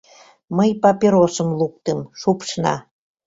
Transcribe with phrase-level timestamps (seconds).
[0.57, 2.75] Мый папиросым луктым, шупшна.